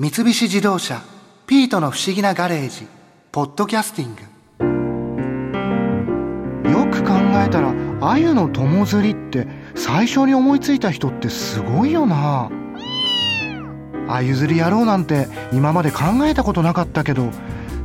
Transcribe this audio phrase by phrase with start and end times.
[0.00, 1.02] 三菱自動車
[1.46, 2.86] 「ピートの不思議なガレージ」
[3.32, 4.22] 「ポッドキャスティング」
[6.72, 12.48] よく考えたら鮎の友釣りって最初に思いついた人ってすごいよな。
[14.08, 17.24] 鮎釣りやろうなんて今まで考えたことなかったけど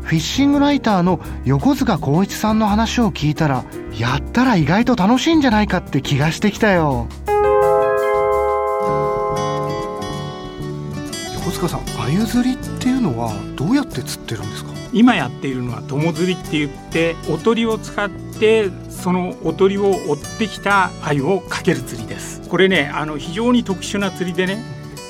[0.03, 7.07] フィッシングライターの横塚光一さんの話を聞いたらやったら意外と楽しいんじゃないかって気がしてきたよ。
[11.45, 14.71] 横塚さん鮎釣りっていうのはどうやって釣ってるんですか？
[14.93, 22.47] 今やっているのは友釣りって言っておとりを使ってそのおとりを追ってきた鮎をかける釣りです。
[22.47, 24.63] これねあの非常に特殊な釣りでね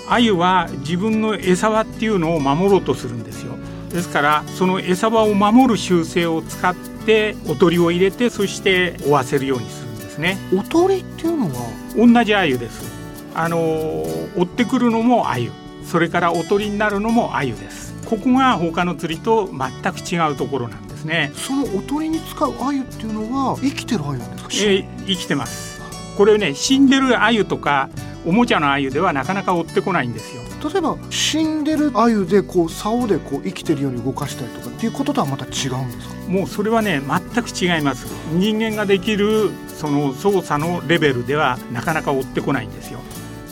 [0.08, 3.58] 鮎は自分の餌場っていうのを守ろうとするんですよ。
[3.90, 10.38] ですからその餌場を守る習性を使っておとりを入れてそして追わせるようにするんですね。
[10.58, 11.70] おとりっていうのは？
[11.98, 12.96] 同じ鮎です。
[13.36, 15.52] あの追ってくるのも鮎
[15.86, 17.94] それからおとりになるのも鮎です。
[18.06, 21.32] ここが他の釣りと全く違うところなんですね。
[21.36, 25.82] そのおとりに使う鮎っていうのは生きてる鮎なんですか、えー、生きてます。
[26.18, 27.90] これね死んでる鮎とか
[28.26, 30.42] おもちゃの鮎ではなかなか追ってこないんですよ。
[30.68, 35.52] 例えば死んでる鮎でこう竿でこう生きてるように動かしたりとかっていうこととはまた違う
[35.86, 36.16] んですか？
[36.28, 37.02] もうそれはね
[37.34, 38.06] 全く違います。
[38.34, 43.00] 人間ができるその操作のレベルではなかなか追ってこないんですよ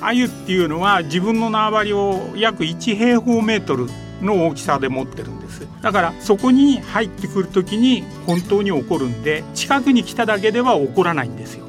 [0.03, 3.87] 鮎っていうのは自分の縄張りを約1平方メートル
[4.21, 5.67] の大きさで持ってるんです。
[5.81, 11.65] だからそこに入ってくる時に本当に起こるんで近くに来ただけでは起こらないんですよ。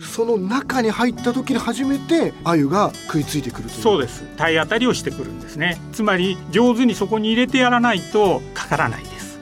[0.00, 4.24] その中に入った時に初めて鮎が食いついてくるそうです。
[4.36, 5.78] 体当たりをしてくるんですね。
[5.92, 9.38] つまり上手にそこに入れてやらないとかからないです。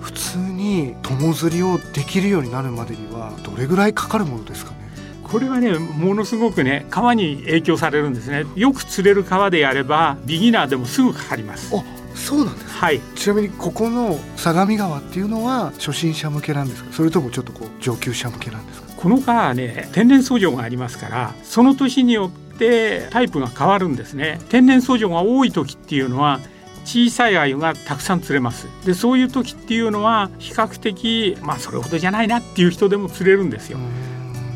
[0.00, 4.85] 普通に友釣りをできるようになるまでにはどれぐらいかかるものですかね？
[5.26, 8.44] これはねものすごくね川に影響されるんですね。
[8.54, 11.74] よく釣れる川でやればビギナーでもすぐかかります。
[11.76, 11.82] あ
[12.14, 13.00] そうなんですはい。
[13.14, 16.92] ちなみにここの相模川っていうのは初心者向けなんですか？
[16.92, 18.92] それともちょっとこう上級者向けなんですか？
[18.96, 24.40] この川はね天然素性がありますからその年によってタイプが変わるんですね。
[24.48, 26.40] 天然素性が多い時っていうのは
[26.84, 28.68] 小さい鮎がたくさん釣れます。
[28.86, 33.78] でそういう時っていうのは比較的まあそれほどじゃないなっていう人でも釣れるんですよ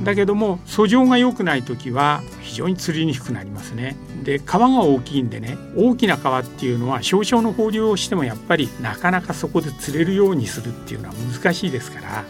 [0.02, 3.96] だけども素性が良くない時は非常に釣りにくくなりますね。
[4.22, 12.24] で川が大きいんでね大きな川っていうのは少々の放流をしてもやっぱりなかなかそこで釣れるようにするっていうのは難しいですから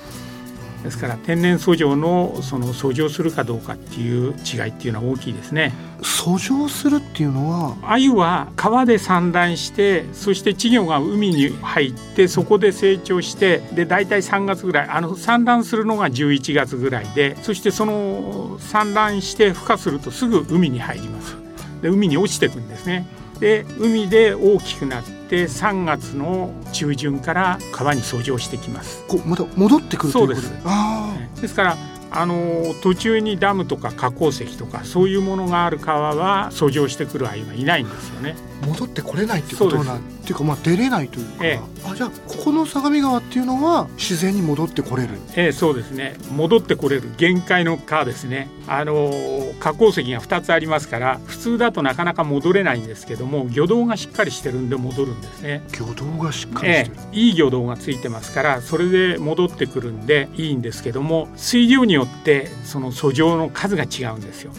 [0.83, 5.73] ですから天然素性のその遡上するかどうかっていう違いっていうのは大きいですね。
[6.03, 21.37] 遡上するっていうのは鮎は川で産卵してそして稚魚が海に入ってそこで成長してで大体3月ぐらいあの産卵するのが11月ぐらいでそしてその産卵して孵化するとすぐ海に入ります。
[21.83, 23.07] で海に落ちていくんですね。
[23.39, 29.05] で海で大きくなって3月の中旬から川に遡上してきます。
[29.09, 30.53] こまた戻ってくるそうです。
[30.65, 31.77] あですから
[32.11, 38.37] あの途中にダムとか河口石とかそういうものがある川は遡上してくる鮎がいないんですよね。
[38.67, 41.91] 戻ってこれないっていうことなんっていうかまあ出れないというか、ええ。
[41.91, 45.15] あじゃあここの相模川っていうのは自然に戻ってこれる。
[45.35, 46.17] ええそうですね。
[46.31, 48.49] 戻ってこれる限界の川ですね。
[48.67, 49.11] あの
[49.59, 55.63] 河口石が2つありますから普通だとなかなか戻れないんですけども魚道がしっかりしてるんで戻るんですね。
[55.73, 64.53] 魚道がしっかりしえてる、え、いい魚道がついてますからそれで戻ってくるんでいいんですけども水量によってその遡上の数が違うんですよ。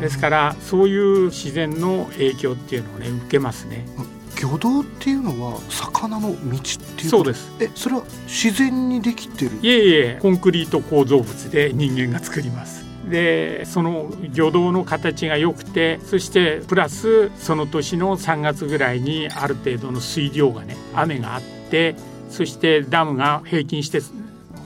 [0.00, 3.86] ですからそういう自然の影響っていうのをね受けますね。
[4.34, 6.60] 魚道っていうのは魚の道っ
[6.96, 7.52] ていうそうです。
[7.60, 9.52] えそれは自然にできてる？
[9.62, 12.84] いえいえコンクリート構造物で人間が作ります。
[13.08, 21.94] でその魚道の形が良くてそしてプラスその年の3月ぐらいにある程度の水量がね雨があって
[22.30, 24.00] そしてダムが平均して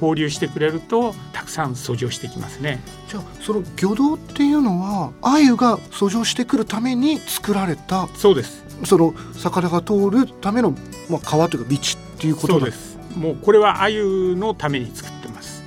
[0.00, 2.80] 放流してくれるとたくさん遡上してきますね。
[3.08, 8.64] じゃあその魚道っていうのは鮎が遡上してくるために作られたそうです。
[8.84, 10.74] その魚が通るための、
[11.08, 11.80] まあ、川というか道っ
[12.18, 12.98] ていうことそうです。
[13.16, 15.62] もうこれは鮎のために作ってます。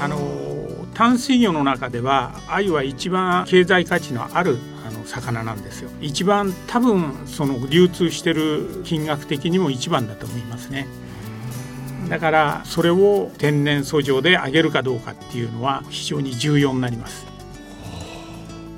[0.00, 0.18] あの
[0.94, 5.90] 淡水魚の中では鮎は一番経済価値のあるあの魚なんですよ。
[6.00, 10.86] 一番多分その流通してる金額的にも一番だと思いますね
[12.08, 17.26] だからそれを天然素性で上げるかどうかっていうのは非常に重要になります。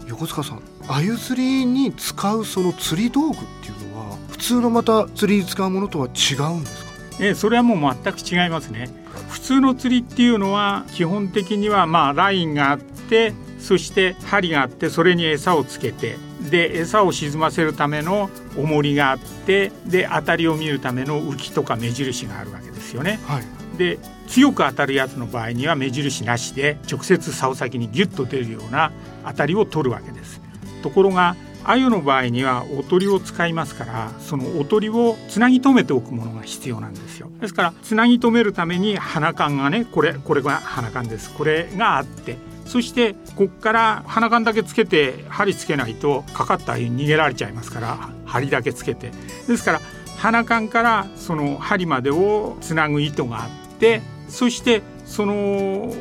[0.07, 6.93] 横塚さん鮎釣りに使うその釣り道具っていうのは普通のまた釣りに使うものとは違うんですか？
[7.19, 8.89] えそれはもう全く違いますね。
[9.29, 16.17] 普通の釣りっていうのは基本的にはまあラインがあってそして針があってそれに餌をつけて
[16.51, 23.19] で餌を沈ませるための重りがあってで当たりを見るための浮きとか目印があるわけですよね。
[23.27, 23.79] はい。
[23.79, 28.93] で強く当たるやつの場合には目印なしで直接竿先にギュッと出るような
[29.27, 30.41] 当たりを取るわけです。
[30.83, 37.29] ところが鮎の場合にはおとりを使いますからそのおとりをつなぎ止めておくものが必要なんですよ。
[37.41, 41.31] ですからつなぎ止めるために鼻管がねこれこれが鼻管です。
[41.35, 42.37] これがあって
[42.67, 49.11] そしてこっから鼻管だけつけて針つけないとかかった鮎に逃げられちゃいますから針だけつけて。
[49.49, 49.81] ですから
[50.17, 55.95] 鼻管からその針までをつなぐ糸があってそしてその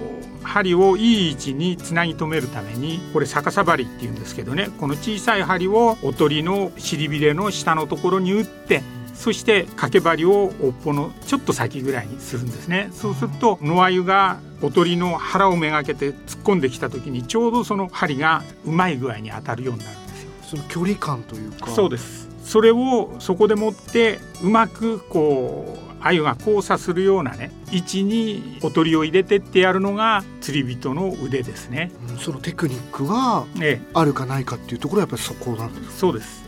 [0.44, 8.82] 針をいい位置につなぎ止めるためにこれ逆さ針っていうんですけどねこの小さい針をおとりの尻びれの下のところに打って
[9.16, 12.90] そして掛け針を尾っぽのちょっと先ぐらいにするんですね。
[12.92, 20.30] そうすると野アユがおとりの腹をめがけて突っ込んできた時にちょうどその針がうまい具合に当たるようになるんですよ。
[20.44, 21.72] その距離感というか。
[21.72, 31.92] そうですそれをそこでもってうまくこう鮎が交差するようなね位置におとりを入れてってやるのが釣り人の腕ですね。
[32.10, 36.46] うんそのテクニックがえあるかないかっていうところはやっぱりそこなんですえ、そうです。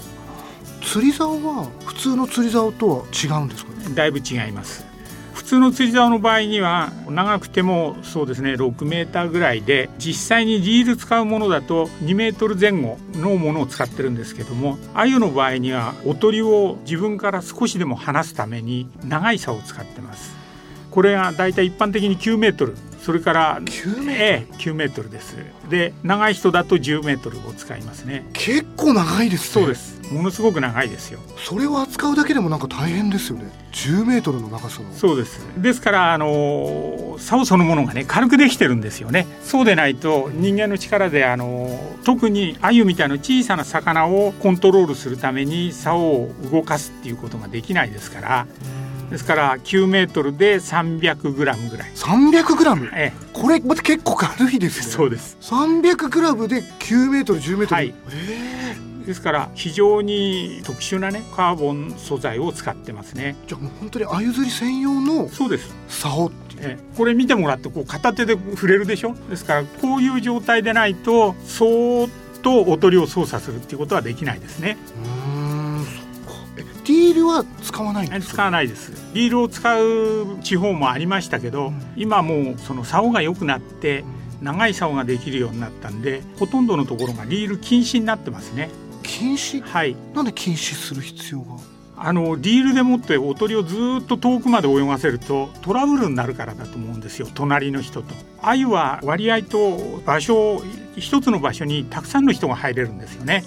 [0.83, 3.71] 釣り竿は普通の釣り竿とは違うんですか？
[3.89, 4.85] ねだいぶ違います。
[5.47, 20.35] 普通の釣り竿の場合には長くてもそうですね6メーターぐらいで実際にリール使うものだと2メートル前後のものを使ってるんですけども鮎の場合にはおとりを自分から少しでも離すために長い竿を使ってます。
[20.91, 22.75] これがだいたい一般的に9メートル。
[23.07, 24.11] それから9メートル。
[24.11, 25.37] ええ9メートルです。
[25.69, 28.25] で長い人だと10メートルを使いますね。
[28.33, 29.61] 結構長いですね。
[29.61, 29.97] そうです。
[30.11, 31.21] ものすごく長いですよ。
[31.37, 33.49] それを扱うだけでもなんか大変ですよね。
[33.71, 34.91] 10メートルの長さの。
[34.91, 35.39] そうです。
[35.57, 39.25] ですからあの竿そのものがね軽くできてるんですよね。
[39.41, 48.47] そうでないと人間の力であの特に鮎みたいな小さな魚をコントロールするために竿を動かすっていうことができないですから
[49.09, 51.91] ですから9メートルで300グラムぐらい。
[51.95, 52.89] 300グラム？
[52.93, 54.91] えこれまた結構軽いですえね。
[54.91, 55.37] そうです。
[55.41, 57.93] 300グラムで9メートル10メートル、はい。
[58.11, 59.05] え。
[59.05, 63.37] ですから非常に特殊なねカーボン素材を使ってますね。
[63.45, 65.73] ーじゃあもう本当に鮎釣り専用のそうです。
[65.87, 69.15] 竿っていこれ見てもらってこう片手で触れるでしょ？
[69.29, 72.09] ですからこういう状態でないとそーっ
[72.41, 74.77] とおとりを操作するっていうことはできないですね
[77.17, 78.91] ルは使わないんです使かわないです。
[79.13, 81.81] リールを使う地方もありましたけど、うん。
[81.95, 84.03] 今もうその竿が良くなって
[84.41, 88.69] 長い竿ができるようになったんでほとんどのところがリール禁止になってますね。
[89.03, 89.61] 禁止？
[89.61, 89.95] はい。
[90.13, 91.57] なんで禁止する必要が？
[91.99, 97.27] あのリールでもっておとりをずーっと遠くまで泳がせるとトラブルになるからだと思うんですよ。
[97.33, 98.13] 隣の人と。
[98.39, 100.61] 鮎は割合と場所
[100.95, 103.43] 一つの場所にたくさんの人が入れるんですよね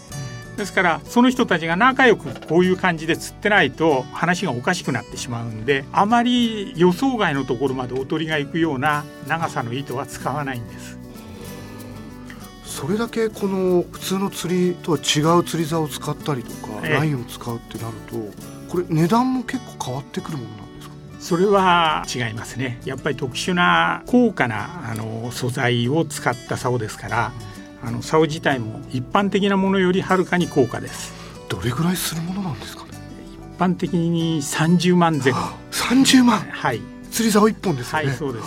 [0.57, 10.99] ですからその人たちが仲良くこういう感じで釣ってないと話がおかしくなってしまうんであまり予想外のところまでおとりが行くような長さの糸は使わないんです。
[12.65, 16.95] それだけこの普通の釣りとは違う釣り竿を使ったりとか、ええ。
[16.95, 18.17] ラインを使うってなると
[18.71, 20.95] これ値段も結構変わってくるものなんですか？
[21.21, 22.81] それは違いますね。
[22.85, 27.33] やっぱり特殊な高価なあの素材を使った竿ですから
[27.83, 31.13] あの竿自体も一般的なものよりはるかに高価です。
[31.49, 32.91] どれぐらいするものなんですかね？
[33.55, 35.39] 一般的に30万前後。
[35.73, 36.41] 30万？
[36.41, 36.81] はい。
[37.11, 38.47] 釣り竿一本ですよね、はいそうです。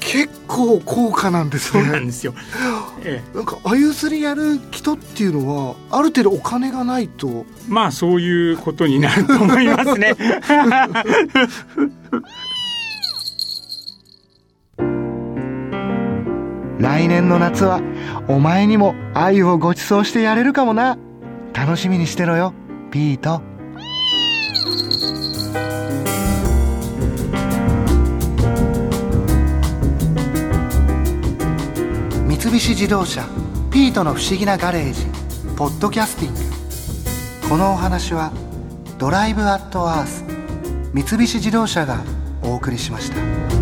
[0.00, 2.32] 結構高価なんですそうねなんですよ、
[3.02, 7.44] ええ、なんか鮎釣りやる人っていうのはある程度お金がないと。
[7.68, 10.14] まあそういうことになると思いますね
[16.96, 17.82] 来年の夏は
[18.26, 20.96] お前にも鮎をご馳走してやれるかもな。
[21.52, 22.54] 楽しみにしてろよ
[22.90, 23.42] ピート。
[32.26, 33.28] 三菱自動車
[33.70, 35.04] ピートの不思議なガレージ
[35.54, 36.40] ポッドキャスティング。
[37.50, 38.32] このお話は
[38.96, 40.24] ドライブアットアース
[40.94, 42.02] 三菱自動車が
[42.42, 43.55] お送りしました。